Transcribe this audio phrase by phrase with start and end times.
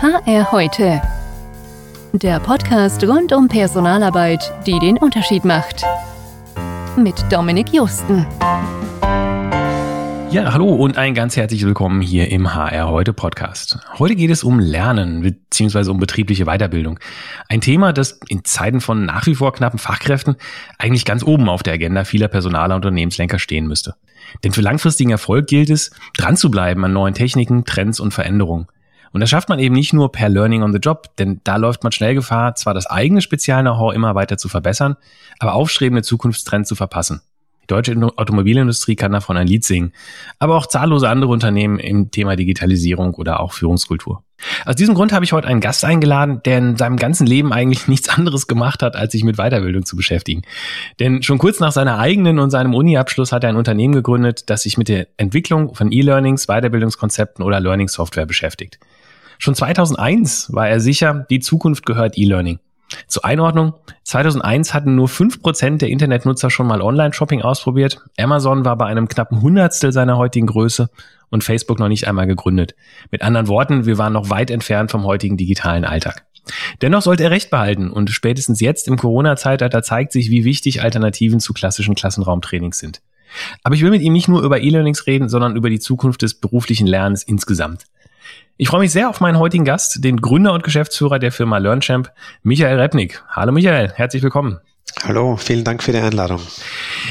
[0.00, 1.02] HR heute.
[2.12, 5.84] Der Podcast rund um Personalarbeit, die den Unterschied macht.
[6.96, 8.24] Mit Dominik Justen.
[10.30, 13.80] Ja, hallo und ein ganz herzlich willkommen hier im HR heute Podcast.
[13.98, 15.90] Heute geht es um Lernen bzw.
[15.90, 17.00] um betriebliche Weiterbildung.
[17.48, 20.36] Ein Thema, das in Zeiten von nach wie vor knappen Fachkräften
[20.78, 23.96] eigentlich ganz oben auf der Agenda vieler Personaler und Unternehmenslenker stehen müsste.
[24.44, 28.68] Denn für langfristigen Erfolg gilt es, dran zu bleiben an neuen Techniken, Trends und Veränderungen.
[29.12, 31.82] Und das schafft man eben nicht nur per Learning on the Job, denn da läuft
[31.82, 34.96] man schnell Gefahr, zwar das eigene Spezial-Know-how immer weiter zu verbessern,
[35.38, 37.22] aber aufstrebende Zukunftstrends zu verpassen.
[37.62, 39.92] Die deutsche Automobilindustrie kann davon ein Lied singen,
[40.38, 44.22] aber auch zahllose andere Unternehmen im Thema Digitalisierung oder auch Führungskultur.
[44.64, 47.88] Aus diesem Grund habe ich heute einen Gast eingeladen, der in seinem ganzen Leben eigentlich
[47.88, 50.42] nichts anderes gemacht hat, als sich mit Weiterbildung zu beschäftigen.
[51.00, 54.62] Denn schon kurz nach seiner eigenen und seinem Uni-Abschluss hat er ein Unternehmen gegründet, das
[54.62, 58.78] sich mit der Entwicklung von E-Learnings, Weiterbildungskonzepten oder Learning-Software beschäftigt.
[59.38, 62.58] Schon 2001 war er sicher, die Zukunft gehört E-Learning.
[63.06, 68.00] Zur Einordnung, 2001 hatten nur fünf Prozent der Internetnutzer schon mal Online-Shopping ausprobiert.
[68.18, 70.88] Amazon war bei einem knappen Hundertstel seiner heutigen Größe
[71.30, 72.74] und Facebook noch nicht einmal gegründet.
[73.10, 76.24] Mit anderen Worten, wir waren noch weit entfernt vom heutigen digitalen Alltag.
[76.80, 81.40] Dennoch sollte er recht behalten und spätestens jetzt im Corona-Zeitalter zeigt sich, wie wichtig Alternativen
[81.40, 83.02] zu klassischen Klassenraumtrainings sind.
[83.62, 86.40] Aber ich will mit ihm nicht nur über E-Learnings reden, sondern über die Zukunft des
[86.40, 87.84] beruflichen Lernens insgesamt.
[88.60, 92.10] Ich freue mich sehr auf meinen heutigen Gast, den Gründer und Geschäftsführer der Firma LearnChamp,
[92.42, 93.22] Michael Repnik.
[93.28, 94.58] Hallo Michael, herzlich willkommen.
[95.04, 96.40] Hallo, vielen Dank für die Einladung.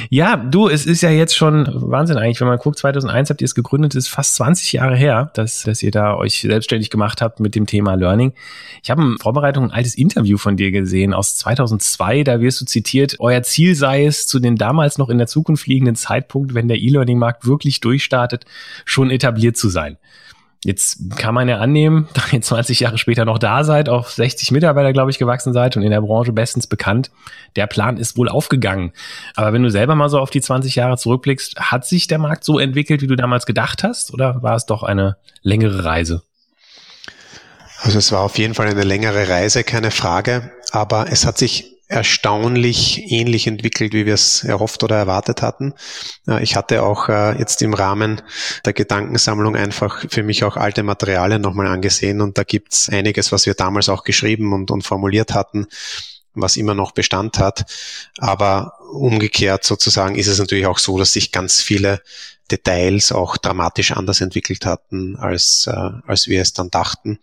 [0.10, 3.46] Ja, du, es ist ja jetzt schon Wahnsinn eigentlich, wenn man guckt, 2001 habt ihr
[3.46, 7.40] es gegründet, ist fast 20 Jahre her, dass, dass ihr da euch selbstständig gemacht habt
[7.40, 8.34] mit dem Thema Learning.
[8.84, 12.66] Ich habe in Vorbereitung ein altes Interview von dir gesehen aus 2002, da wirst du
[12.66, 16.68] zitiert, euer Ziel sei es, zu dem damals noch in der Zukunft liegenden Zeitpunkt, wenn
[16.68, 18.44] der E-Learning-Markt wirklich durchstartet,
[18.84, 19.98] schon etabliert zu sein.
[20.64, 24.52] Jetzt kann man ja annehmen, da ihr 20 Jahre später noch da seid, auf 60
[24.52, 27.12] Mitarbeiter, glaube ich, gewachsen seid und in der Branche bestens bekannt.
[27.56, 28.92] Der Plan ist wohl aufgegangen.
[29.36, 32.44] Aber wenn du selber mal so auf die 20 Jahre zurückblickst, hat sich der Markt
[32.44, 34.14] so entwickelt, wie du damals gedacht hast?
[34.14, 36.24] Oder war es doch eine längere Reise?
[37.82, 40.52] Also es war auf jeden Fall eine längere Reise, keine Frage.
[40.72, 45.74] Aber es hat sich erstaunlich ähnlich entwickelt, wie wir es erhofft oder erwartet hatten.
[46.42, 48.22] Ich hatte auch äh, jetzt im Rahmen
[48.66, 53.46] der Gedankensammlung einfach für mich auch alte Materialien nochmal angesehen und da gibt's einiges, was
[53.46, 55.68] wir damals auch geschrieben und, und formuliert hatten,
[56.34, 57.66] was immer noch Bestand hat.
[58.18, 62.02] Aber umgekehrt sozusagen ist es natürlich auch so, dass sich ganz viele
[62.50, 67.20] Details auch dramatisch anders entwickelt hatten, als, äh, als wir es dann dachten.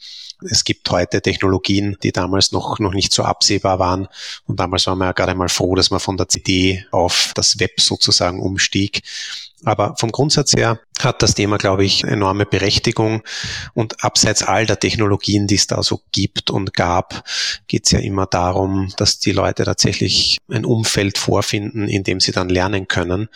[0.51, 4.09] Es gibt heute Technologien, die damals noch, noch nicht so absehbar waren.
[4.47, 7.59] Und damals waren wir ja gerade mal froh, dass man von der CD auf das
[7.61, 9.03] Web sozusagen umstieg.
[9.65, 13.23] Aber vom Grundsatz her hat das Thema, glaube ich, enorme Berechtigung.
[13.73, 17.25] Und abseits all der Technologien, die es da so gibt und gab,
[17.67, 22.33] geht es ja immer darum, dass die Leute tatsächlich ein Umfeld vorfinden, in dem sie
[22.33, 23.29] dann lernen können.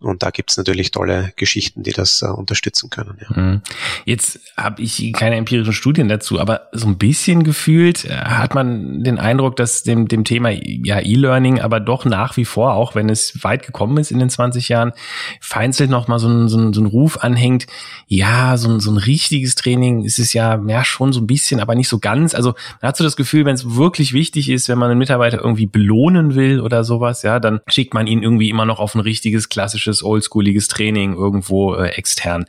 [0.00, 3.18] Und da gibt es natürlich tolle Geschichten, die das äh, unterstützen können.
[3.20, 3.40] Ja.
[3.40, 3.62] Mhm.
[4.06, 9.04] Jetzt habe ich keine empirischen Studien dazu, aber so ein bisschen gefühlt äh, hat man
[9.04, 13.10] den Eindruck, dass dem, dem Thema ja E-Learning aber doch nach wie vor, auch wenn
[13.10, 14.92] es weit gekommen ist in den 20 Jahren,
[15.40, 17.66] vereinzelt noch mal so ein, so ein, so ein Ruf anhängt.
[18.06, 21.60] Ja, so ein, so ein richtiges Training ist es ja, ja schon so ein bisschen,
[21.60, 22.34] aber nicht so ganz.
[22.34, 25.44] Also man hat so das Gefühl, wenn es wirklich wichtig ist, wenn man einen Mitarbeiter
[25.44, 29.00] irgendwie belohnen will oder sowas, ja, dann schickt man ihn irgendwie immer noch auf ein
[29.00, 32.46] richtiges klassisches klassisches, oldschooliges Training irgendwo äh, extern.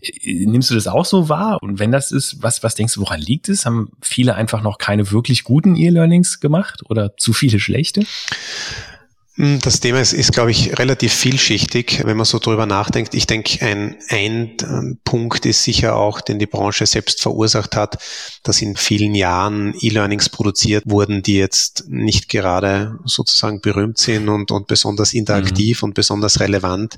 [0.00, 1.58] Äh, nimmst du das auch so wahr?
[1.62, 3.66] Und wenn das ist, was, was denkst du, woran liegt es?
[3.66, 8.04] Haben viele einfach noch keine wirklich guten E-Learnings gemacht oder zu viele schlechte?
[9.38, 13.14] Hm, das Thema ist, ist, glaube ich, relativ vielschichtig, wenn man so drüber nachdenkt.
[13.14, 18.02] Ich denke, ein, ein Punkt ist sicher auch, den die Branche selbst verursacht hat,
[18.42, 24.50] dass in vielen Jahren E-Learnings produziert wurden, die jetzt nicht gerade sozusagen berühmt sind und,
[24.50, 25.90] und besonders interaktiv mhm.
[25.90, 26.96] und besonders relevant.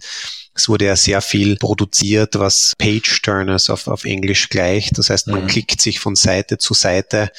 [0.55, 4.99] Es wurde ja sehr viel produziert, was Page-Turners auf, auf Englisch gleicht.
[4.99, 5.47] Das heißt, man mhm.
[5.47, 7.30] klickt sich von Seite zu Seite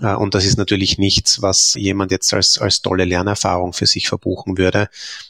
[0.00, 4.08] äh, und das ist natürlich nichts, was jemand jetzt als, als tolle Lernerfahrung für sich
[4.08, 4.88] verbuchen würde.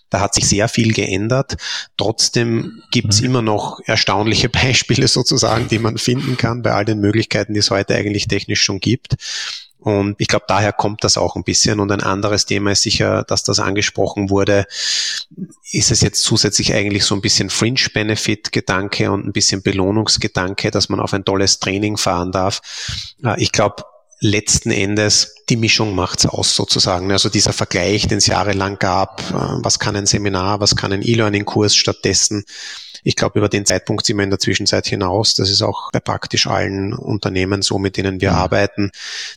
[0.08, 1.56] Da hat sich sehr viel geändert.
[1.96, 3.26] Trotzdem gibt's mhm.
[3.26, 7.70] immer noch erstaunliche Beispiele sozusagen, die man finden kann bei all den Möglichkeiten, die es
[7.70, 9.16] heute eigentlich technisch schon gibt.
[9.78, 11.80] Und ich glaube, daher kommt das auch ein bisschen.
[11.80, 14.66] Und ein anderes Thema ist sicher, dass das angesprochen wurde.
[15.70, 21.00] Ist es jetzt zusätzlich eigentlich so ein bisschen Fringe-Benefit-Gedanke und ein bisschen Belohnungsgedanke, dass man
[21.00, 22.60] auf ein tolles Training fahren darf?
[23.22, 23.84] Äh, ich glaube,
[24.20, 27.12] letzten Endes die Mischung macht's aus sozusagen.
[27.12, 31.02] Also dieser Vergleich, den es jahrelang gab, äh, was kann ein Seminar, was kann ein
[31.02, 32.44] E-Learning-Kurs stattdessen.
[33.04, 35.34] Ich glaube, über den Zeitpunkt sind wir in der Zwischenzeit hinaus.
[35.34, 38.36] Das ist auch bei praktisch allen Unternehmen so, mit denen wir mhm.
[38.36, 38.90] arbeiten.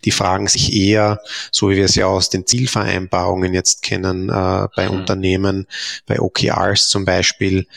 [0.06, 1.22] Die fragen sich eher,
[1.52, 4.96] so wie wir es ja aus den Zielvereinbarungen jetzt kennen, äh, bei mhm.
[4.96, 5.68] Unternehmen,
[6.08, 7.68] bei OKRs zum Beispiel,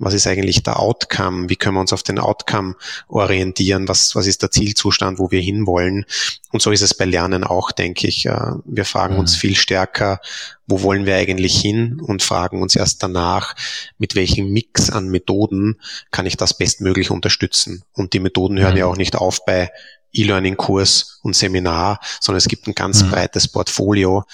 [0.00, 2.74] was ist eigentlich der Outcome, wie können wir uns auf den Outcome
[3.06, 6.06] orientieren, was, was ist der Zielzustand, wo wir hinwollen.
[6.50, 8.24] Und so ist es bei Lernen auch, denke ich.
[8.24, 9.20] Äh, wir fragen mhm.
[9.20, 10.20] uns viel stärker,
[10.66, 13.54] wo wollen wir eigentlich hin und fragen uns erst danach,
[13.98, 15.78] mit welchem Mix an Methoden
[16.10, 17.84] kann ich das bestmöglich unterstützen.
[17.92, 18.78] Und die Methoden hören mhm.
[18.78, 19.70] ja auch nicht auf bei
[20.14, 23.10] E-Learning-Kurs und Seminar, sondern es gibt ein ganz mhm.
[23.10, 24.24] breites Portfolio.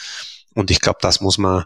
[0.54, 1.64] Und ich glaube, das muss man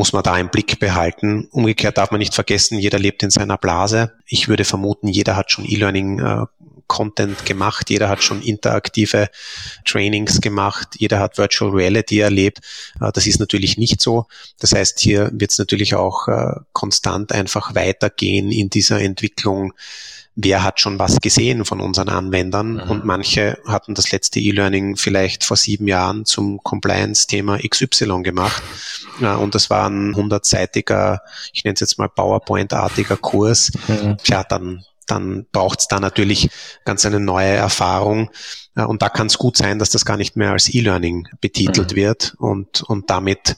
[0.00, 1.46] muss man da im Blick behalten.
[1.50, 4.14] Umgekehrt darf man nicht vergessen, jeder lebt in seiner Blase.
[4.24, 6.46] Ich würde vermuten, jeder hat schon E-Learning äh,
[6.86, 9.28] Content gemacht, jeder hat schon interaktive
[9.84, 12.60] Trainings gemacht, jeder hat Virtual Reality erlebt.
[12.98, 14.24] Äh, das ist natürlich nicht so.
[14.58, 19.74] Das heißt, hier wird es natürlich auch äh, konstant einfach weitergehen in dieser Entwicklung
[20.36, 22.90] wer hat schon was gesehen von unseren Anwendern mhm.
[22.90, 28.62] und manche hatten das letzte E-Learning vielleicht vor sieben Jahren zum Compliance-Thema XY gemacht
[29.20, 31.20] und das war ein hundertseitiger,
[31.52, 33.72] ich nenne es jetzt mal PowerPoint-artiger Kurs.
[33.88, 34.16] Mhm.
[34.22, 36.50] Tja, dann dann braucht es da natürlich
[36.84, 38.30] ganz eine neue Erfahrung.
[38.76, 41.96] Und da kann es gut sein, dass das gar nicht mehr als E-Learning betitelt mhm.
[41.96, 43.56] wird und, und damit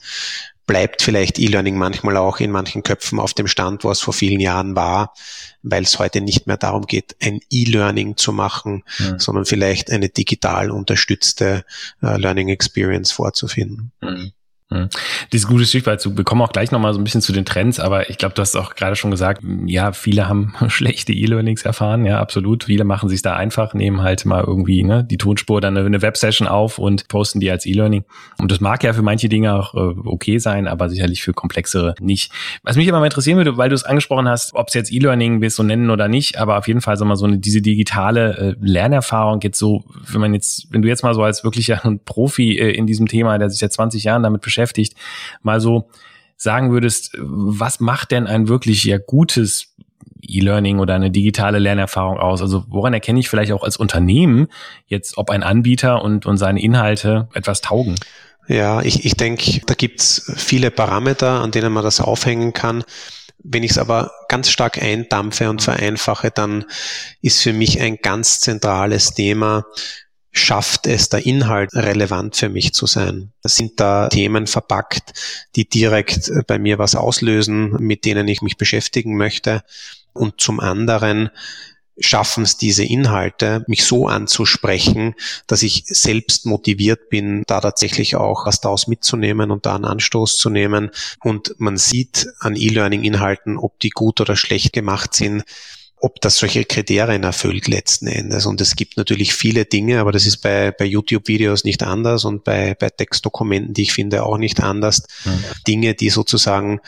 [0.65, 4.39] bleibt vielleicht E-Learning manchmal auch in manchen Köpfen auf dem Stand, wo es vor vielen
[4.39, 5.13] Jahren war,
[5.61, 9.19] weil es heute nicht mehr darum geht, ein E-Learning zu machen, mhm.
[9.19, 11.65] sondern vielleicht eine digital unterstützte
[12.01, 13.91] äh, Learning Experience vorzufinden.
[14.01, 14.31] Mhm.
[14.73, 14.89] Mhm.
[15.31, 18.09] Dieses gute Stichwort, wir kommen auch gleich nochmal so ein bisschen zu den Trends, aber
[18.09, 22.19] ich glaube, du hast auch gerade schon gesagt, ja, viele haben schlechte E-Learnings erfahren, ja,
[22.19, 22.65] absolut.
[22.65, 26.47] Viele machen sich da einfach, nehmen halt mal irgendwie ne, die Tonspur, dann eine Websession
[26.47, 28.03] auf und posten die als E-Learning.
[28.39, 31.93] Und das mag ja für manche Dinge auch äh, okay sein, aber sicherlich für komplexere
[31.99, 32.31] nicht.
[32.63, 35.41] Was mich aber mal interessieren würde, weil du es angesprochen hast, ob es jetzt E-Learning
[35.41, 38.37] willst so nennen oder nicht, aber auf jeden Fall so mal so eine, diese digitale
[38.37, 42.57] äh, Lernerfahrung jetzt so, wenn man jetzt, wenn du jetzt mal so als wirklicher Profi
[42.57, 44.95] äh, in diesem Thema, der sich seit 20 Jahren damit beschäftigt, beschäftigt,
[45.41, 45.89] mal so
[46.37, 49.75] sagen würdest, was macht denn ein wirklich ja gutes
[50.21, 52.41] E-Learning oder eine digitale Lernerfahrung aus?
[52.41, 54.47] Also woran erkenne ich vielleicht auch als Unternehmen
[54.87, 57.95] jetzt, ob ein Anbieter und, und seine Inhalte etwas taugen?
[58.47, 62.83] Ja, ich, ich denke, da gibt's viele Parameter, an denen man das aufhängen kann.
[63.45, 66.65] Wenn ich es aber ganz stark eindampfe und vereinfache, dann
[67.21, 69.65] ist für mich ein ganz zentrales Thema
[70.33, 73.31] schafft es der Inhalt relevant für mich zu sein?
[73.43, 75.13] Sind da Themen verpackt,
[75.55, 79.63] die direkt bei mir was auslösen, mit denen ich mich beschäftigen möchte?
[80.11, 81.29] Und zum anderen
[81.99, 85.13] schaffen es diese Inhalte, mich so anzusprechen,
[85.45, 90.35] dass ich selbst motiviert bin, da tatsächlich auch was daraus mitzunehmen und da einen Anstoß
[90.37, 90.89] zu nehmen.
[91.23, 95.43] Und man sieht an E-Learning-Inhalten, ob die gut oder schlecht gemacht sind
[96.03, 98.45] ob das solche Kriterien erfüllt letzten Endes.
[98.45, 102.43] Und es gibt natürlich viele Dinge, aber das ist bei, bei YouTube-Videos nicht anders und
[102.43, 105.03] bei, bei Textdokumenten, die ich finde, auch nicht anders.
[105.23, 105.43] Mhm.
[105.65, 106.81] Dinge, die sozusagen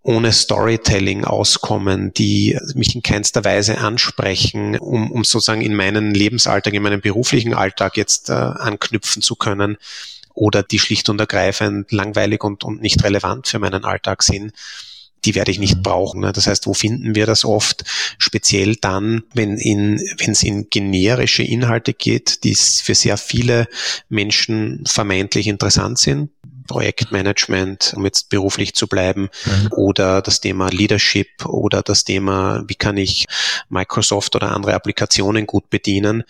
[0.00, 6.72] ohne Storytelling auskommen, die mich in keinster Weise ansprechen, um, um sozusagen in meinen Lebensalltag,
[6.72, 9.76] in meinen beruflichen Alltag jetzt äh, anknüpfen zu können
[10.32, 14.54] oder die schlicht und ergreifend langweilig und, und nicht relevant für meinen Alltag sind
[15.26, 16.20] die werde ich nicht brauchen.
[16.20, 16.32] Ne?
[16.32, 17.84] Das heißt, wo finden wir das oft?
[18.18, 23.66] Speziell dann, wenn in, wenn es in generische Inhalte geht, die für sehr viele
[24.08, 26.30] Menschen vermeintlich interessant sind.
[26.66, 29.68] Projektmanagement, um jetzt beruflich zu bleiben, mhm.
[29.72, 33.26] oder das Thema Leadership oder das Thema, wie kann ich
[33.68, 36.24] Microsoft oder andere Applikationen gut bedienen.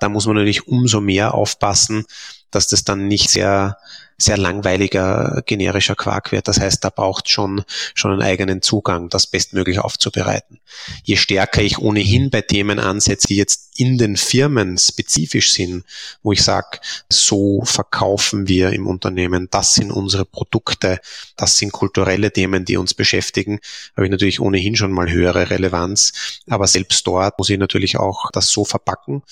[0.00, 2.06] Da muss man natürlich umso mehr aufpassen,
[2.50, 3.76] dass das dann nicht sehr
[4.22, 6.48] sehr langweiliger generischer Quark wird.
[6.48, 7.64] Das heißt, da braucht schon
[7.94, 10.60] schon einen eigenen Zugang, das bestmöglich aufzubereiten.
[11.02, 15.84] Je stärker ich ohnehin bei Themen ansetze, die jetzt in den Firmen spezifisch sind,
[16.22, 21.00] wo ich sage, so verkaufen wir im Unternehmen, das sind unsere Produkte,
[21.36, 23.60] das sind kulturelle Themen, die uns beschäftigen,
[23.96, 26.40] habe ich natürlich ohnehin schon mal höhere Relevanz.
[26.48, 29.22] Aber selbst dort muss ich natürlich auch das so verpacken,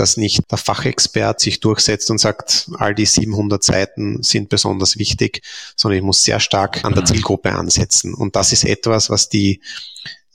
[0.00, 5.42] dass nicht der Fachexpert sich durchsetzt und sagt, all die 700 Seiten sind besonders wichtig,
[5.76, 7.06] sondern ich muss sehr stark an der mhm.
[7.06, 8.14] Zielgruppe ansetzen.
[8.14, 9.60] Und das ist etwas, was die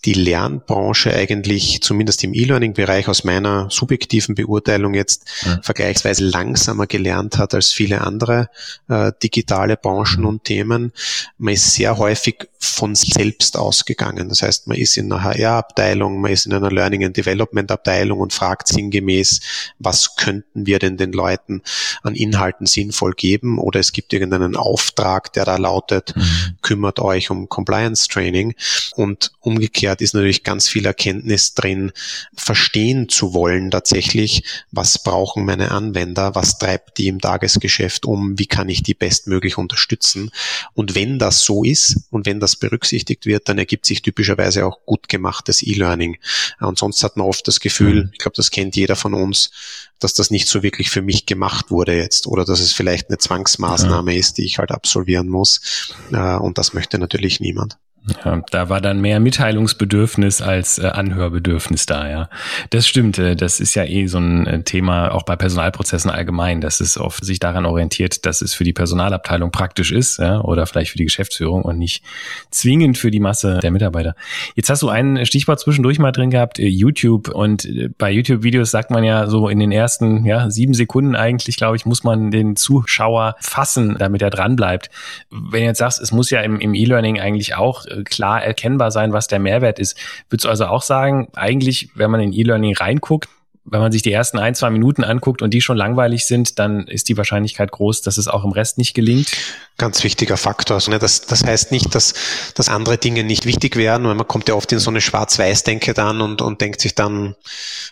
[0.06, 5.60] die Lernbranche eigentlich, zumindest im E-Learning-Bereich aus meiner subjektiven Beurteilung jetzt, ja.
[5.62, 8.50] vergleichsweise langsamer gelernt hat als viele andere
[8.90, 10.28] äh, digitale Branchen mhm.
[10.28, 10.92] und Themen.
[11.38, 14.30] Man ist sehr häufig von selbst ausgegangen.
[14.30, 18.34] Das heißt, man ist in einer HR-Abteilung, man ist in einer Learning and Development-Abteilung und
[18.34, 19.42] fragt sinngemäß,
[19.80, 21.62] was könnten wir denn den Leuten
[22.04, 23.58] an Inhalten sinnvoll geben?
[23.58, 26.58] Oder es gibt irgendeinen Auftrag, der da lautet, mhm.
[26.62, 28.56] kümmert euch um Compliance-Training.
[28.96, 31.92] Und umgekehrt ist natürlich ganz viel Erkenntnis drin,
[32.36, 38.48] verstehen zu wollen tatsächlich, was brauchen meine Anwender, was treibt die im Tagesgeschäft um, wie
[38.48, 40.32] kann ich die bestmöglich unterstützen.
[40.74, 44.66] Und wenn das so ist und wenn das das berücksichtigt wird, dann ergibt sich typischerweise
[44.66, 46.18] auch gut gemachtes E-Learning.
[46.60, 48.10] Und sonst hat man oft das Gefühl, mhm.
[48.14, 49.52] ich glaube, das kennt jeder von uns,
[50.00, 53.18] dass das nicht so wirklich für mich gemacht wurde jetzt oder dass es vielleicht eine
[53.18, 54.20] Zwangsmaßnahme ja.
[54.20, 55.96] ist, die ich halt absolvieren muss.
[56.12, 57.78] Äh, und das möchte natürlich niemand.
[58.26, 62.30] Ja, da war dann mehr Mitteilungsbedürfnis als äh, Anhörbedürfnis da, ja.
[62.70, 63.18] Das stimmt.
[63.18, 66.98] Äh, das ist ja eh so ein äh, Thema auch bei Personalprozessen allgemein, dass es
[66.98, 70.98] oft sich daran orientiert, dass es für die Personalabteilung praktisch ist, ja, oder vielleicht für
[70.98, 72.04] die Geschäftsführung und nicht
[72.52, 74.16] zwingend für die Masse der Mitarbeiter.
[74.56, 77.30] Jetzt hast du ein Stichwort zwischendurch mal drin gehabt, äh, YouTube.
[77.30, 81.56] Und äh, bei YouTube-Videos sagt man ja so in den ersten, ja, sieben Sekunden eigentlich,
[81.56, 84.90] glaube ich, muss man den Zuschauer fassen, damit er dran bleibt.
[85.30, 89.14] Wenn du jetzt sagst, es muss ja im, im E-Learning eigentlich auch klar erkennbar sein,
[89.14, 89.98] was der Mehrwert ist.
[90.30, 93.30] Würdest du also auch sagen, eigentlich, wenn man in E-Learning reinguckt,
[93.66, 96.86] wenn man sich die ersten ein, zwei Minuten anguckt und die schon langweilig sind, dann
[96.88, 99.32] ist die Wahrscheinlichkeit groß, dass es auch im Rest nicht gelingt.
[99.78, 100.76] Ganz wichtiger Faktor.
[100.76, 102.14] Also, ne, das, das heißt nicht, dass,
[102.56, 105.94] dass andere Dinge nicht wichtig werden, weil man kommt ja oft in so eine Schwarz-Weiß-Denke
[105.94, 107.36] dann und, und denkt sich dann,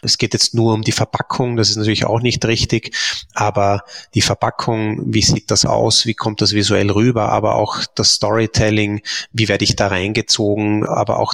[0.01, 1.55] es geht jetzt nur um die Verpackung.
[1.55, 2.93] Das ist natürlich auch nicht richtig.
[3.33, 6.05] Aber die Verpackung, wie sieht das aus?
[6.05, 7.29] Wie kommt das visuell rüber?
[7.29, 9.01] Aber auch das Storytelling,
[9.31, 10.85] wie werde ich da reingezogen?
[10.85, 11.33] Aber auch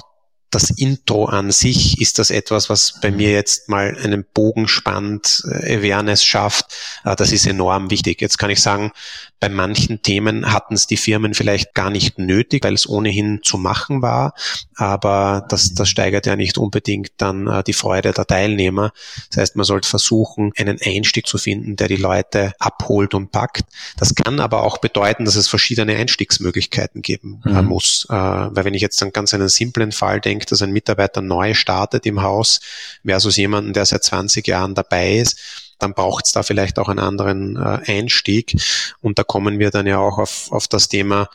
[0.50, 5.42] das Intro an sich ist das etwas, was bei mir jetzt mal einen Bogen spannt,
[5.50, 6.66] äh, Awareness schafft.
[7.04, 8.20] Äh, das ist enorm wichtig.
[8.22, 8.92] Jetzt kann ich sagen,
[9.40, 13.58] bei manchen Themen hatten es die Firmen vielleicht gar nicht nötig, weil es ohnehin zu
[13.58, 14.34] machen war.
[14.74, 18.92] Aber das, das steigert ja nicht unbedingt dann äh, die Freude der Teilnehmer.
[19.28, 23.64] Das heißt, man sollte versuchen, einen Einstieg zu finden, der die Leute abholt und packt.
[23.98, 27.66] Das kann aber auch bedeuten, dass es verschiedene Einstiegsmöglichkeiten geben mhm.
[27.66, 28.06] muss.
[28.08, 32.06] Weil wenn ich jetzt an ganz einen simplen Fall denke, dass ein Mitarbeiter neu startet
[32.06, 32.60] im Haus
[33.04, 35.38] versus jemanden, der seit 20 Jahren dabei ist,
[35.78, 38.54] dann braucht es da vielleicht auch einen anderen äh, Einstieg.
[39.00, 41.28] Und da kommen wir dann ja auch auf, auf das Thema,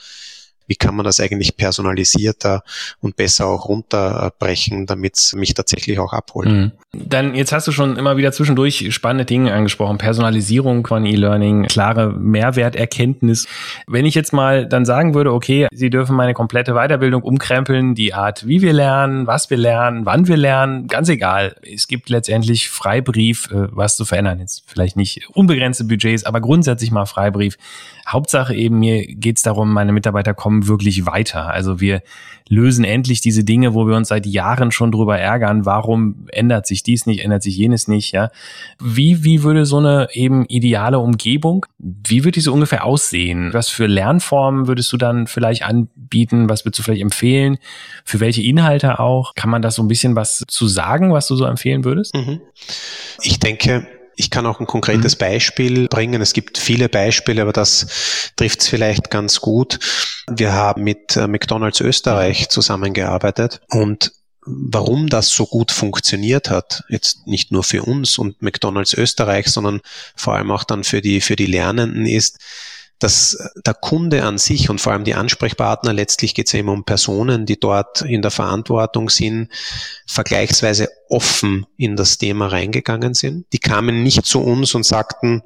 [0.67, 2.63] wie kann man das eigentlich personalisierter
[3.01, 6.49] und besser auch runterbrechen, damit es mich tatsächlich auch abholt.
[6.49, 6.71] Mhm.
[6.93, 9.97] Dann, jetzt hast du schon immer wieder zwischendurch spannende Dinge angesprochen.
[9.97, 13.47] Personalisierung von E-Learning, klare Mehrwerterkenntnis.
[13.87, 18.13] Wenn ich jetzt mal dann sagen würde, okay, Sie dürfen meine komplette Weiterbildung umkrempeln, die
[18.13, 21.55] Art, wie wir lernen, was wir lernen, wann wir lernen, ganz egal.
[21.63, 24.39] Es gibt letztendlich Freibrief, äh, was zu verändern.
[24.39, 27.57] Jetzt vielleicht nicht unbegrenzte Budgets, aber grundsätzlich mal Freibrief.
[28.07, 31.49] Hauptsache eben, mir geht es darum, meine Mitarbeiter kommen wirklich weiter.
[31.49, 32.01] Also wir
[32.49, 35.65] lösen endlich diese Dinge, wo wir uns seit Jahren schon drüber ärgern.
[35.65, 38.29] Warum ändert sich dies nicht, ändert sich jenes nicht, ja?
[38.81, 43.53] Wie, wie würde so eine eben ideale Umgebung, wie würde diese ungefähr aussehen?
[43.53, 46.49] Was für Lernformen würdest du dann vielleicht anbieten?
[46.49, 47.57] Was würdest du vielleicht empfehlen?
[48.03, 49.33] Für welche Inhalte auch?
[49.35, 52.13] Kann man da so ein bisschen was zu sagen, was du so empfehlen würdest?
[52.15, 52.41] Mhm.
[53.21, 55.19] Ich denke, ich kann auch ein konkretes mhm.
[55.19, 56.21] Beispiel bringen.
[56.21, 59.79] Es gibt viele Beispiele, aber das trifft es vielleicht ganz gut.
[60.29, 64.11] Wir haben mit äh, McDonald's Österreich zusammengearbeitet und
[64.45, 69.81] warum das so gut funktioniert hat, jetzt nicht nur für uns und McDonald's Österreich, sondern
[70.15, 72.39] vor allem auch dann für die, für die Lernenden ist,
[73.03, 76.71] dass der Kunde an sich und vor allem die Ansprechpartner, letztlich geht es ja immer
[76.71, 79.49] um Personen, die dort in der Verantwortung sind,
[80.07, 83.45] vergleichsweise offen in das Thema reingegangen sind.
[83.51, 85.43] Die kamen nicht zu uns und sagten,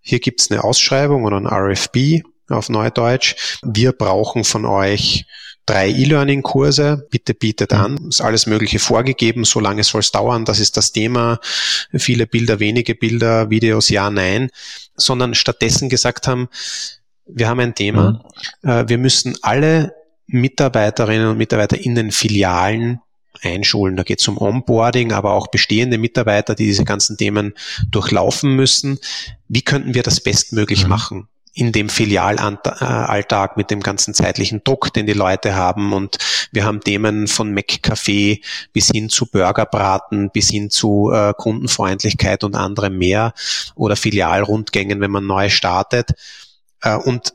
[0.00, 3.58] hier gibt es eine Ausschreibung oder ein RFP auf Neudeutsch.
[3.62, 5.26] Wir brauchen von euch
[5.66, 7.06] drei E-Learning-Kurse.
[7.10, 8.08] Bitte bietet an.
[8.08, 9.44] Ist alles Mögliche vorgegeben.
[9.44, 10.44] So lange soll es dauern.
[10.44, 11.40] Das ist das Thema.
[11.92, 14.50] Viele Bilder, wenige Bilder, Videos, ja, nein
[14.96, 16.48] sondern stattdessen gesagt haben,
[17.26, 18.24] wir haben ein Thema,
[18.62, 18.70] mhm.
[18.70, 19.94] äh, wir müssen alle
[20.26, 23.00] Mitarbeiterinnen und Mitarbeiter in den Filialen
[23.42, 23.96] einschulen.
[23.96, 27.54] Da geht es um Onboarding, aber auch bestehende Mitarbeiter, die diese ganzen Themen
[27.90, 28.98] durchlaufen müssen.
[29.48, 30.88] Wie könnten wir das bestmöglich mhm.
[30.88, 31.28] machen?
[31.56, 35.94] In dem Filialalltag mit dem ganzen zeitlichen Druck, den die Leute haben.
[35.94, 36.18] Und
[36.52, 38.42] wir haben Themen von McCafé
[38.74, 43.32] bis hin zu Burgerbraten, bis hin zu äh, Kundenfreundlichkeit und anderem mehr
[43.74, 46.10] oder Filialrundgängen, wenn man neu startet.
[46.82, 47.32] Äh, und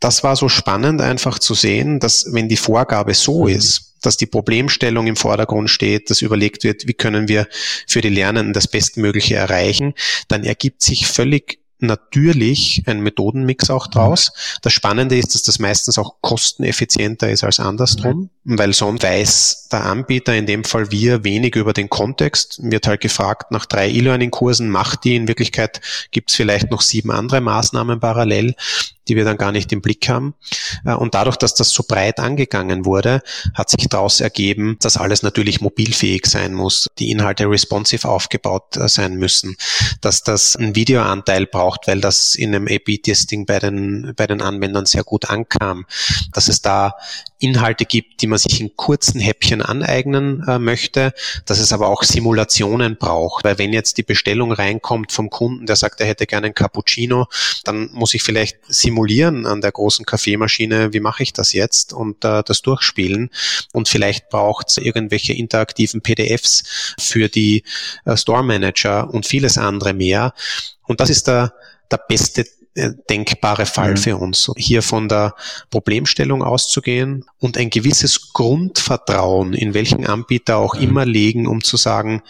[0.00, 3.54] das war so spannend einfach zu sehen, dass wenn die Vorgabe so mhm.
[3.54, 7.46] ist, dass die Problemstellung im Vordergrund steht, dass überlegt wird, wie können wir
[7.86, 9.94] für die Lernenden das Bestmögliche erreichen,
[10.26, 14.32] dann ergibt sich völlig natürlich ein Methodenmix auch draus.
[14.62, 19.84] Das Spannende ist, dass das meistens auch kosteneffizienter ist als andersrum, weil sonst weiß der
[19.84, 22.60] Anbieter, in dem Fall wir, wenig über den Kontext.
[22.62, 25.16] Wird halt gefragt nach drei E-Learning-Kursen, macht die.
[25.16, 28.54] In Wirklichkeit gibt es vielleicht noch sieben andere Maßnahmen parallel
[29.08, 30.34] die wir dann gar nicht im Blick haben.
[30.84, 33.22] Äh, und dadurch, dass das so breit angegangen wurde,
[33.54, 38.88] hat sich daraus ergeben, dass alles natürlich mobilfähig sein muss, die Inhalte responsive aufgebaut äh,
[38.88, 39.56] sein müssen,
[40.00, 44.86] dass das einen Videoanteil braucht, weil das in einem A-B-Testing bei den, bei den Anwendern
[44.86, 45.86] sehr gut ankam,
[46.32, 46.94] dass es da
[47.38, 51.14] Inhalte gibt, die man sich in kurzen Häppchen aneignen äh, möchte,
[51.46, 53.44] dass es aber auch Simulationen braucht.
[53.44, 57.26] Weil wenn jetzt die Bestellung reinkommt vom Kunden, der sagt, er hätte gerne einen Cappuccino,
[57.64, 58.89] dann muss ich vielleicht simulieren
[59.46, 63.30] an der großen Kaffeemaschine, wie mache ich das jetzt und äh, das durchspielen.
[63.72, 67.64] Und vielleicht braucht es irgendwelche interaktiven PDFs für die
[68.04, 70.34] äh, Store Manager und vieles andere mehr.
[70.86, 71.54] Und das ist der,
[71.90, 73.96] der beste äh, denkbare Fall mhm.
[73.96, 74.50] für uns.
[74.56, 75.34] Hier von der
[75.70, 80.82] Problemstellung auszugehen und ein gewisses Grundvertrauen in welchen Anbieter auch mhm.
[80.82, 82.22] immer legen, um zu sagen,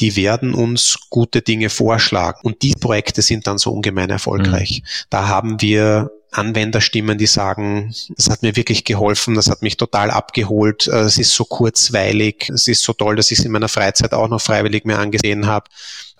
[0.00, 2.40] die werden uns gute Dinge vorschlagen.
[2.42, 4.82] Und die Projekte sind dann so ungemein erfolgreich.
[4.82, 4.88] Mhm.
[5.10, 10.12] Da haben wir Anwenderstimmen, die sagen, das hat mir wirklich geholfen, das hat mich total
[10.12, 13.68] abgeholt, äh, es ist so kurzweilig, es ist so toll, dass ich es in meiner
[13.68, 15.68] Freizeit auch noch freiwillig mir angesehen habe.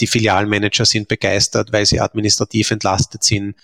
[0.01, 3.55] Die Filialmanager sind begeistert, weil sie administrativ entlastet sind.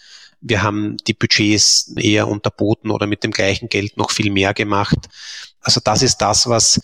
[0.41, 4.99] Wir haben die Budgets eher unterboten oder mit dem gleichen Geld noch viel mehr gemacht.
[5.61, 6.79] Also das ist das, was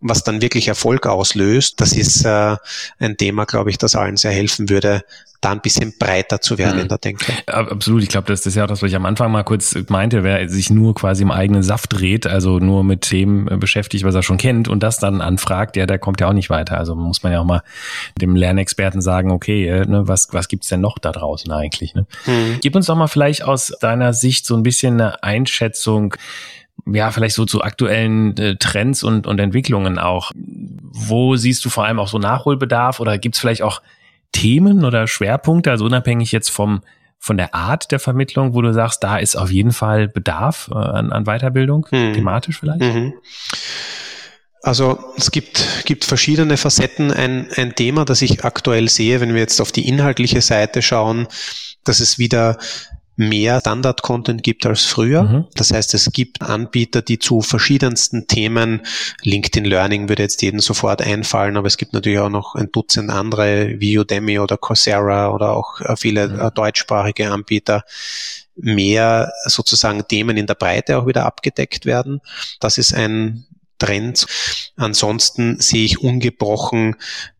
[0.00, 2.56] was dann wirklich Erfolg auslöst, das ist äh,
[2.98, 5.02] ein Thema, glaube ich, das allen sehr helfen würde,
[5.40, 6.82] da ein bisschen breiter zu werden mhm.
[6.82, 7.32] in der Denke.
[7.46, 10.22] Absolut, ich glaube, das ist ja auch das, was ich am Anfang mal kurz meinte,
[10.22, 14.14] wer sich nur quasi im eigenen Saft dreht, also nur mit Themen äh, beschäftigt, was
[14.14, 16.78] er schon kennt und das dann anfragt, ja, der kommt ja auch nicht weiter.
[16.78, 17.62] Also muss man ja auch mal
[18.20, 21.94] dem Lernexperten sagen, okay, äh, ne, was, was gibt's denn noch da draußen eigentlich?
[21.94, 22.06] Ne?
[22.26, 22.58] Mhm.
[22.60, 26.16] Gib uns doch mal vielleicht aus deiner Sicht so ein bisschen eine Einschätzung,
[26.86, 30.32] ja, vielleicht so zu aktuellen äh, Trends und, und Entwicklungen auch.
[30.34, 33.82] Wo siehst du vor allem auch so Nachholbedarf oder gibt es vielleicht auch
[34.32, 36.82] Themen oder Schwerpunkte, also unabhängig jetzt vom
[37.18, 40.74] von der Art der Vermittlung, wo du sagst, da ist auf jeden Fall Bedarf äh,
[40.74, 42.12] an, an Weiterbildung, hm.
[42.12, 42.80] thematisch vielleicht?
[42.80, 43.14] Mhm.
[44.62, 47.12] Also es gibt, gibt verschiedene Facetten.
[47.12, 51.26] Ein, ein Thema, das ich aktuell sehe, wenn wir jetzt auf die inhaltliche Seite schauen,
[51.84, 52.58] dass es wieder
[53.16, 55.22] mehr Standard-Content gibt als früher.
[55.22, 55.44] Mhm.
[55.54, 58.82] Das heißt, es gibt Anbieter, die zu verschiedensten Themen,
[59.22, 63.10] LinkedIn Learning würde jetzt jedem sofort einfallen, aber es gibt natürlich auch noch ein Dutzend
[63.10, 66.40] andere wie Udemy oder Coursera oder auch äh, viele mhm.
[66.40, 67.84] Äh, deutschsprachige Anbieter,
[68.56, 72.20] mehr sozusagen Themen in der Breite auch wieder abgedeckt werden.
[72.60, 73.46] Das ist ein
[73.78, 74.26] Trend.
[74.76, 76.96] Ansonsten sehe ich ungebrochen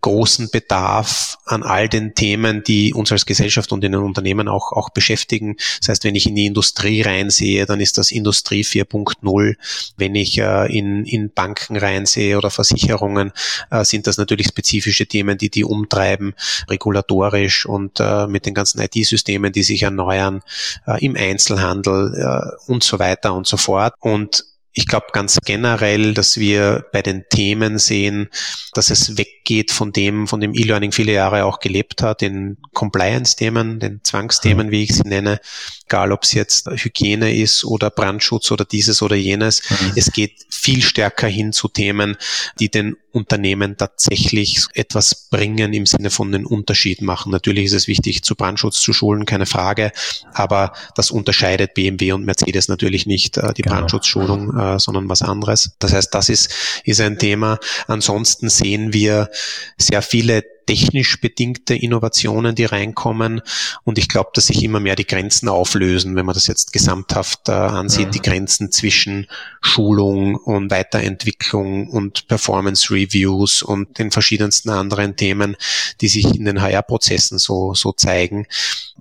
[0.07, 4.71] großen Bedarf an all den Themen, die uns als Gesellschaft und in den Unternehmen auch,
[4.71, 5.57] auch beschäftigen.
[5.81, 9.57] Das heißt, wenn ich in die Industrie reinsehe, dann ist das Industrie 4.0.
[9.97, 13.33] Wenn ich äh, in, in Banken reinsehe oder Versicherungen,
[13.73, 16.35] äh, sind das natürlich spezifische Themen, die die umtreiben,
[16.69, 20.43] regulatorisch und äh, mit den ganzen IT-Systemen, die sich erneuern,
[20.87, 23.95] äh, im Einzelhandel äh, und so weiter und so fort.
[23.99, 24.45] Und
[24.77, 28.29] ich glaube ganz generell, dass wir bei den Themen sehen,
[28.75, 33.81] dass es weggeht von dem, von dem E-Learning viele Jahre auch gelebt hat, den Compliance-Themen,
[33.81, 35.41] den Zwangsthemen, wie ich sie nenne,
[35.87, 39.63] egal ob es jetzt Hygiene ist oder Brandschutz oder dieses oder jenes.
[39.71, 39.93] Mhm.
[39.97, 42.19] Es geht viel stärker hin zu Themen,
[42.61, 47.33] die den Unternehmen tatsächlich etwas bringen im Sinne von den Unterschied machen.
[47.33, 49.91] Natürlich ist es wichtig, zu Brandschutz zu schulen, keine Frage,
[50.35, 53.77] aber das unterscheidet BMW und Mercedes natürlich nicht, äh, die genau.
[53.77, 55.77] Brandschutzschulung, äh, sondern was anderes.
[55.79, 57.59] Das heißt, das ist, ist ein Thema.
[57.87, 59.31] Ansonsten sehen wir
[59.79, 63.41] sehr viele technisch bedingte Innovationen, die reinkommen.
[63.85, 67.49] Und ich glaube, dass sich immer mehr die Grenzen auflösen, wenn man das jetzt gesamthaft
[67.49, 68.13] äh, ansieht, mhm.
[68.13, 69.27] die Grenzen zwischen
[69.61, 75.57] Schulung und Weiterentwicklung und Performance Reviews und den verschiedensten anderen Themen,
[76.01, 78.47] die sich in den HR-Prozessen so, so zeigen.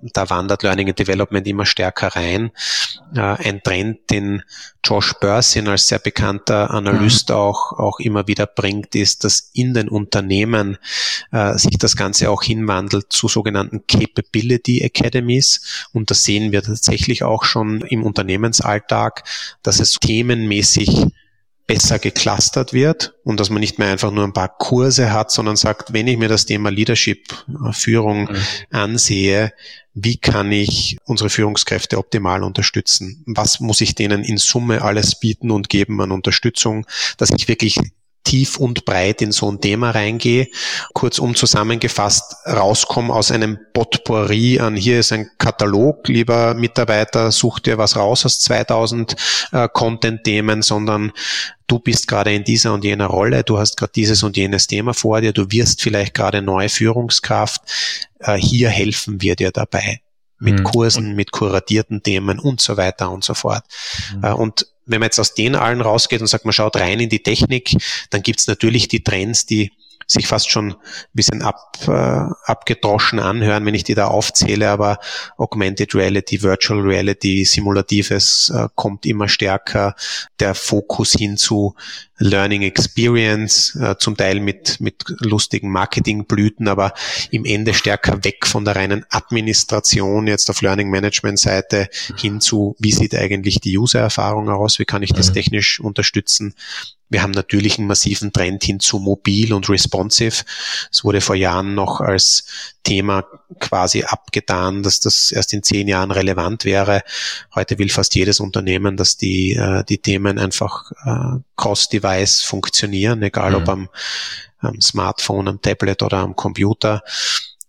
[0.00, 2.50] Da wandert Learning and Development immer stärker rein.
[3.14, 4.42] Äh, ein Trend, den
[4.84, 7.36] Josh Bursin als sehr bekannter Analyst mhm.
[7.36, 10.78] auch, auch immer wieder bringt, ist, dass in den Unternehmen
[11.32, 15.86] äh, sich das Ganze auch hinwandelt zu sogenannten Capability Academies.
[15.92, 19.24] Und das sehen wir tatsächlich auch schon im Unternehmensalltag,
[19.62, 21.06] dass es themenmäßig
[21.66, 25.56] besser geclustert wird und dass man nicht mehr einfach nur ein paar Kurse hat, sondern
[25.56, 28.36] sagt, wenn ich mir das Thema Leadership, äh, Führung mhm.
[28.70, 29.52] ansehe,
[29.92, 33.24] wie kann ich unsere Führungskräfte optimal unterstützen?
[33.26, 37.80] Was muss ich denen in Summe alles bieten und geben an Unterstützung, dass ich wirklich
[38.26, 40.48] tief und breit in so ein Thema reingehe.
[40.92, 47.78] Kurzum zusammengefasst, rauskomme aus einem Potpourri an, hier ist ein Katalog, lieber Mitarbeiter, such dir
[47.78, 49.16] was raus aus 2000
[49.52, 51.12] äh, Content-Themen, sondern
[51.68, 54.92] du bist gerade in dieser und jener Rolle, du hast gerade dieses und jenes Thema
[54.92, 57.62] vor dir, du wirst vielleicht gerade neue Führungskraft,
[58.18, 60.00] äh, hier helfen wir dir dabei
[60.38, 60.64] mit mhm.
[60.64, 63.64] Kursen, mit kuratierten Themen und so weiter und so fort.
[64.16, 64.24] Mhm.
[64.24, 67.08] Äh, und wenn man jetzt aus den allen rausgeht und sagt, man schaut rein in
[67.08, 67.76] die Technik,
[68.10, 69.72] dann gibt's natürlich die Trends, die
[70.06, 70.76] sich fast schon ein
[71.12, 74.98] bisschen ab, äh, abgedroschen anhören, wenn ich die da aufzähle, aber
[75.36, 79.94] Augmented Reality, Virtual Reality, Simulatives äh, kommt immer stärker,
[80.38, 81.74] der Fokus hin zu
[82.18, 86.94] Learning Experience, äh, zum Teil mit, mit lustigen Marketingblüten, aber
[87.30, 92.76] im Ende stärker weg von der reinen Administration jetzt auf Learning Management Seite hin zu,
[92.78, 95.34] wie sieht eigentlich die User-Erfahrung aus, wie kann ich das mhm.
[95.34, 96.54] technisch unterstützen
[97.08, 100.44] wir haben natürlich einen massiven Trend hin zu mobil und responsive.
[100.90, 102.46] Es wurde vor Jahren noch als
[102.82, 103.24] Thema
[103.60, 107.02] quasi abgetan, dass das erst in zehn Jahren relevant wäre.
[107.54, 113.50] Heute will fast jedes Unternehmen, dass die, äh, die Themen einfach äh, cross-device funktionieren, egal
[113.50, 113.56] mhm.
[113.56, 113.88] ob am,
[114.58, 117.02] am Smartphone, am Tablet oder am Computer.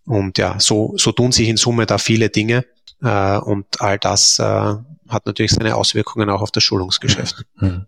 [0.06, 2.66] Und ja, so, so tun sich in Summe da viele Dinge.
[3.02, 4.76] Äh, und all das äh,
[5.10, 7.46] hat natürlich seine Auswirkungen auch auf das Schulungsgeschäft.
[7.58, 7.86] Hm.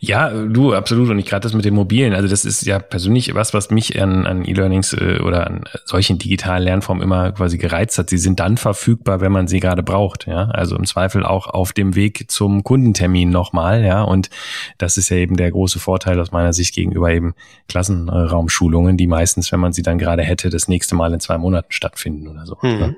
[0.00, 1.10] Ja, du, absolut.
[1.10, 2.14] Und ich gerade das mit den Mobilen.
[2.14, 6.18] Also das ist ja persönlich was, was mich an, an E-Learnings äh, oder an solchen
[6.18, 8.10] digitalen Lernformen immer quasi gereizt hat.
[8.10, 10.26] Sie sind dann verfügbar, wenn man sie gerade braucht.
[10.26, 13.84] Ja, also im Zweifel auch auf dem Weg zum Kundentermin nochmal.
[13.84, 14.30] Ja, und
[14.78, 17.34] das ist ja eben der große Vorteil aus meiner Sicht gegenüber eben
[17.68, 21.72] Klassenraumschulungen, die meistens, wenn man sie dann gerade hätte, das nächste Mal in zwei Monaten
[21.72, 22.56] stattfinden oder so.
[22.62, 22.96] Mhm.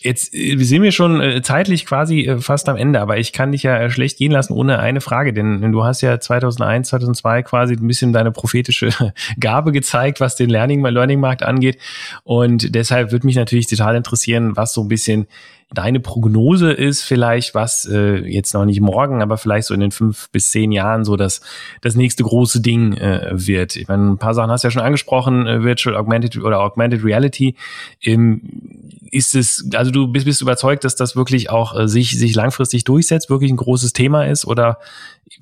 [0.00, 3.62] Jetzt äh, sind wir schon äh, zeitlich quasi fast am Ende, aber ich kann dich
[3.62, 7.86] ja schlecht gehen lassen ohne eine Frage, denn du hast ja 2001, 2002 quasi ein
[7.86, 8.88] bisschen deine prophetische
[9.38, 11.76] Gabe gezeigt, was den Learning, Learning angeht.
[12.24, 15.26] Und deshalb würde mich natürlich total interessieren, was so ein bisschen
[15.74, 19.90] deine Prognose ist, vielleicht was äh, jetzt noch nicht morgen, aber vielleicht so in den
[19.90, 21.40] fünf bis zehn Jahren so das
[21.80, 23.76] das nächste große Ding äh, wird.
[23.76, 27.04] Ich meine, ein paar Sachen hast du ja schon angesprochen, äh, Virtual Augmented oder Augmented
[27.04, 27.56] Reality.
[28.02, 28.42] Ähm,
[29.10, 32.84] ist es, also du bist, bist überzeugt, dass das wirklich auch äh, sich sich langfristig
[32.84, 34.78] durchsetzt, wirklich ein großes Thema ist oder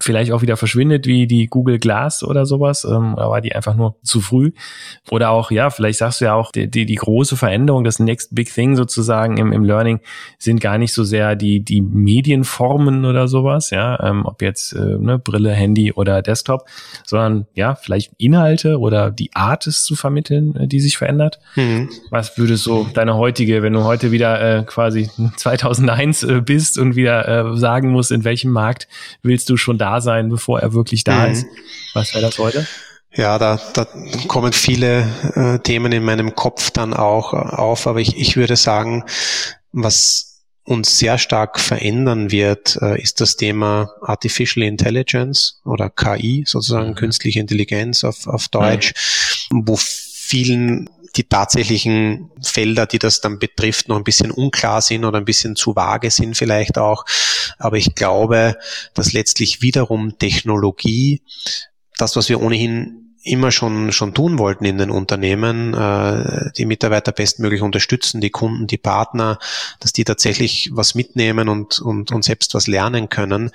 [0.00, 3.96] vielleicht auch wieder verschwindet wie die Google Glass oder sowas, ähm, aber die einfach nur
[4.03, 4.53] zu früh.
[5.11, 8.35] Oder auch, ja, vielleicht sagst du ja auch, die, die, die große Veränderung, das Next
[8.35, 10.00] Big Thing sozusagen im, im Learning
[10.38, 14.98] sind gar nicht so sehr die, die Medienformen oder sowas, ja, ähm, ob jetzt äh,
[14.98, 16.66] ne, Brille, Handy oder Desktop,
[17.05, 21.40] sondern ja, vielleicht Inhalte oder die Art es zu vermitteln, äh, die sich verändert.
[21.57, 21.88] Mhm.
[22.11, 26.94] Was würdest so deine heutige, wenn du heute wieder äh, quasi 2001 äh, bist und
[26.96, 28.88] wieder äh, sagen musst, in welchem Markt
[29.22, 31.33] willst du schon da sein, bevor er wirklich da mhm.
[31.33, 31.47] ist.
[31.95, 32.66] Was wäre das heute?
[33.12, 33.87] Ja, da, da
[34.29, 39.05] kommen viele äh, Themen in meinem Kopf dann auch auf, aber ich, ich würde sagen,
[39.73, 40.31] was
[40.62, 46.95] uns sehr stark verändern wird, äh, ist das Thema Artificial Intelligence oder KI, sozusagen mhm.
[46.95, 48.95] künstliche Intelligenz auf, auf Deutsch,
[49.51, 49.66] mhm.
[49.66, 55.18] wo vielen die tatsächlichen Felder, die das dann betrifft, noch ein bisschen unklar sind oder
[55.18, 57.05] ein bisschen zu vage sind vielleicht auch.
[57.59, 58.57] Aber ich glaube,
[58.94, 61.23] dass letztlich wiederum Technologie,
[61.96, 67.12] das, was wir ohnehin immer schon, schon tun wollten in den Unternehmen, äh, die Mitarbeiter
[67.12, 69.38] bestmöglich unterstützen, die Kunden, die Partner,
[69.81, 73.51] dass die tatsächlich was mitnehmen und, und, und selbst was lernen können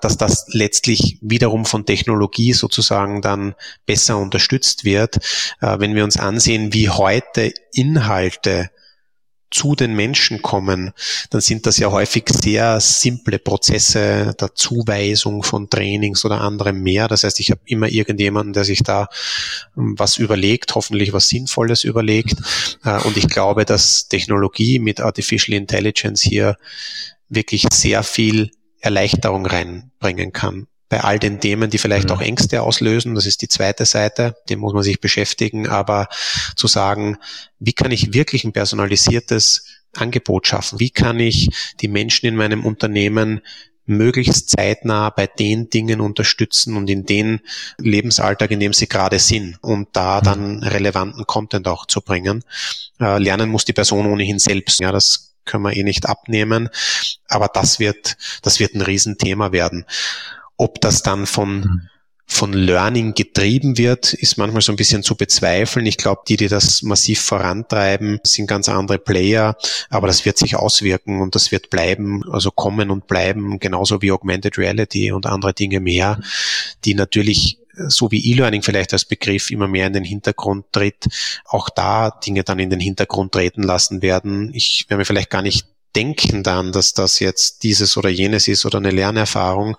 [0.00, 3.54] dass das letztlich wiederum von Technologie sozusagen dann
[3.86, 5.16] besser unterstützt wird.
[5.60, 8.70] Äh, wenn wir uns ansehen, wie heute Inhalte
[9.50, 10.92] zu den Menschen kommen,
[11.30, 17.08] dann sind das ja häufig sehr simple Prozesse der Zuweisung von Trainings oder anderem mehr.
[17.08, 19.08] Das heißt, ich habe immer irgendjemanden, der sich da
[19.76, 22.36] ähm, was überlegt, hoffentlich was Sinnvolles überlegt.
[22.84, 26.56] Äh, und ich glaube, dass Technologie mit Artificial Intelligence hier
[27.30, 30.66] wirklich sehr viel Erleichterung reinbringen kann.
[30.88, 32.14] Bei all den Themen, die vielleicht mhm.
[32.14, 36.08] auch Ängste auslösen, das ist die zweite Seite, dem muss man sich beschäftigen, aber
[36.56, 37.18] zu sagen,
[37.58, 39.64] wie kann ich wirklich ein personalisiertes
[39.94, 40.80] Angebot schaffen?
[40.80, 43.42] Wie kann ich die Menschen in meinem Unternehmen
[43.88, 47.40] möglichst zeitnah bei den Dingen unterstützen und in den
[47.78, 50.24] Lebensalltag, in dem sie gerade sind und da mhm.
[50.24, 52.44] dann relevanten Content auch zu bringen.
[53.00, 54.80] Äh, lernen muss die Person ohnehin selbst.
[54.80, 56.68] Ja, das können wir eh nicht abnehmen.
[57.28, 59.84] Aber das wird, das wird ein Riesenthema werden.
[60.56, 61.88] Ob das dann von, mhm.
[62.26, 65.86] von Learning getrieben wird, ist manchmal so ein bisschen zu bezweifeln.
[65.86, 69.56] Ich glaube, die, die das massiv vorantreiben, sind ganz andere Player,
[69.88, 74.12] aber das wird sich auswirken und das wird bleiben, also kommen und bleiben, genauso wie
[74.12, 76.20] Augmented Reality und andere Dinge mehr,
[76.84, 81.06] die natürlich so wie E-Learning vielleicht als Begriff immer mehr in den Hintergrund tritt,
[81.44, 84.52] auch da Dinge dann in den Hintergrund treten lassen werden.
[84.54, 88.64] Ich werde mir vielleicht gar nicht denken dann, dass das jetzt dieses oder jenes ist
[88.66, 89.76] oder eine Lernerfahrung,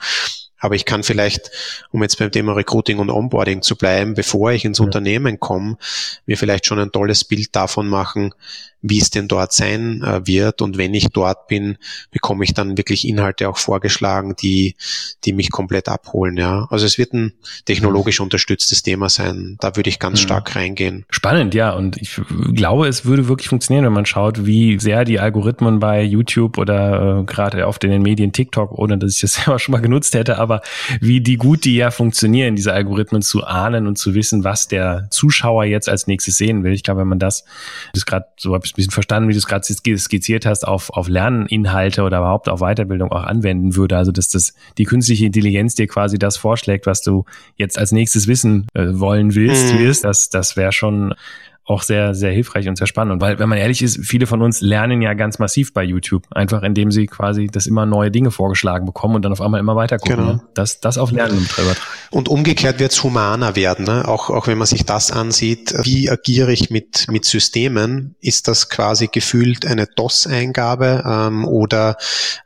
[0.59, 1.51] aber ich kann vielleicht,
[1.91, 4.85] um jetzt beim Thema Recruiting und Onboarding zu bleiben, bevor ich ins ja.
[4.85, 5.77] Unternehmen komme,
[6.25, 8.33] mir vielleicht schon ein tolles Bild davon machen,
[8.81, 10.61] wie es denn dort sein äh, wird.
[10.61, 11.77] Und wenn ich dort bin,
[12.11, 14.75] bekomme ich dann wirklich Inhalte auch vorgeschlagen, die,
[15.25, 16.37] die mich komplett abholen.
[16.37, 17.33] Ja, also es wird ein
[17.65, 19.57] technologisch unterstütztes Thema sein.
[19.59, 20.23] Da würde ich ganz mhm.
[20.23, 21.05] stark reingehen.
[21.09, 21.71] Spannend, ja.
[21.71, 22.21] Und ich
[22.53, 27.19] glaube, es würde wirklich funktionieren, wenn man schaut, wie sehr die Algorithmen bei YouTube oder
[27.19, 30.13] äh, gerade oft in den Medien TikTok, ohne dass ich das selber schon mal genutzt
[30.13, 30.48] hätte, aber
[30.99, 35.07] wie die gut die ja funktionieren, diese Algorithmen zu ahnen und zu wissen, was der
[35.09, 36.73] Zuschauer jetzt als nächstes sehen will.
[36.73, 37.45] Ich glaube, wenn man das,
[37.93, 40.89] das gerade so habe ich ein bisschen verstanden, wie du es gerade skizziert hast, auf,
[40.91, 43.97] auf Lerninhalte oder überhaupt auf Weiterbildung auch anwenden würde.
[43.97, 48.27] Also dass das die künstliche Intelligenz dir quasi das vorschlägt, was du jetzt als nächstes
[48.27, 49.79] wissen äh, wollen willst, mhm.
[49.79, 51.13] wirst, das, das wäre schon
[51.69, 53.13] auch sehr, sehr hilfreich und sehr spannend.
[53.13, 56.25] Und weil, wenn man ehrlich ist, viele von uns lernen ja ganz massiv bei YouTube.
[56.31, 59.75] Einfach indem sie quasi das immer neue Dinge vorgeschlagen bekommen und dann auf einmal immer
[59.75, 60.15] weiter gucken.
[60.17, 60.33] Genau.
[60.33, 60.41] Ne?
[60.55, 61.77] Das, das auf Lernen übertragen.
[62.09, 63.85] Und umgekehrt wird es humaner werden.
[63.85, 64.07] Ne?
[64.07, 68.15] Auch, auch wenn man sich das ansieht, wie agiere ich mit, mit Systemen?
[68.19, 71.97] Ist das quasi gefühlt eine DOS-Eingabe ähm, oder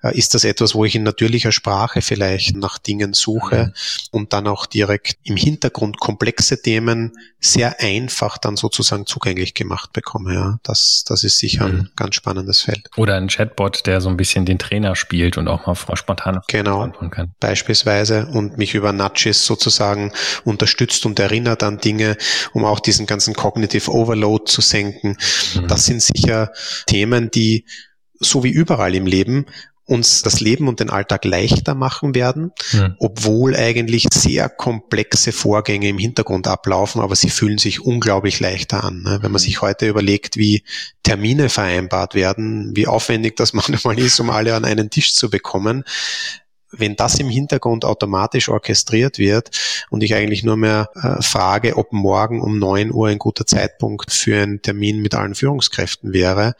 [0.03, 3.71] äh, ist das etwas, wo ich in natürlicher Sprache vielleicht nach Dingen suche mhm.
[4.11, 10.33] und dann auch direkt im Hintergrund komplexe Themen sehr einfach dann sozusagen zugänglich gemacht bekomme.
[10.33, 11.79] Ja, das, das ist sicher mhm.
[11.79, 12.89] ein ganz spannendes Feld.
[12.97, 16.89] Oder ein Chatbot, der so ein bisschen den Trainer spielt und auch mal spontan genau,
[17.11, 17.33] kann.
[17.39, 20.11] Beispielsweise und mich über Nudges sozusagen
[20.43, 22.17] unterstützt und erinnert an Dinge,
[22.53, 25.17] um auch diesen ganzen Cognitive Overload zu senken.
[25.55, 25.67] Mhm.
[25.67, 26.51] Das sind sicher
[26.87, 27.65] Themen, die
[28.19, 29.45] so wie überall im Leben
[29.85, 32.95] uns das Leben und den Alltag leichter machen werden, mhm.
[32.99, 39.03] obwohl eigentlich sehr komplexe Vorgänge im Hintergrund ablaufen, aber sie fühlen sich unglaublich leichter an.
[39.03, 39.19] Ne?
[39.21, 40.63] Wenn man sich heute überlegt, wie
[41.03, 45.83] Termine vereinbart werden, wie aufwendig das manchmal ist, um alle an einen Tisch zu bekommen,
[46.75, 49.51] wenn das im Hintergrund automatisch orchestriert wird
[49.89, 54.11] und ich eigentlich nur mehr äh, frage, ob morgen um neun Uhr ein guter Zeitpunkt
[54.11, 56.55] für einen Termin mit allen Führungskräften wäre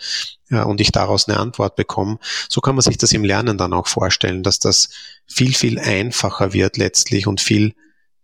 [0.49, 3.73] ja, und ich daraus eine Antwort bekomme, so kann man sich das im Lernen dann
[3.73, 4.89] auch vorstellen, dass das
[5.25, 7.73] viel, viel einfacher wird letztlich und viel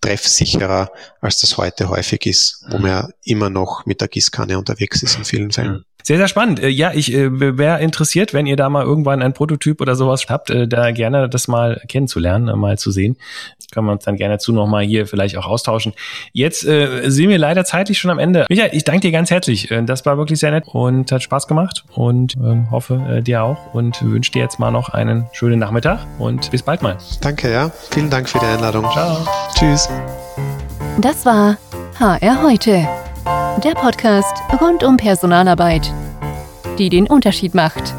[0.02, 5.04] treffsicherer, als das heute häufig ist, wo man ja immer noch mit der Gießkanne unterwegs
[5.04, 5.84] ist in vielen Fällen.
[6.04, 6.60] Sehr, sehr spannend.
[6.60, 10.26] Äh, ja, ich äh, wäre interessiert, wenn ihr da mal irgendwann ein Prototyp oder sowas
[10.30, 13.18] habt, äh, da gerne das mal kennenzulernen, mal zu sehen.
[13.72, 15.94] Können wir uns dann gerne zu nochmal hier vielleicht auch austauschen.
[16.32, 18.46] Jetzt äh, sind wir leider zeitlich schon am Ende.
[18.50, 19.72] Michael, ich danke dir ganz herzlich.
[19.86, 23.74] Das war wirklich sehr nett und hat Spaß gemacht und ähm, hoffe äh, dir auch
[23.74, 26.98] und wünsche dir jetzt mal noch einen schönen Nachmittag und bis bald mal.
[27.22, 27.72] Danke, ja.
[27.92, 28.86] Vielen Dank für die Einladung.
[28.92, 29.28] Ciao.
[29.54, 29.88] Tschüss.
[30.99, 31.58] Das war
[31.99, 32.88] HR heute
[33.63, 35.91] der Podcast rund um Personalarbeit,
[36.78, 37.93] die den Unterschied macht.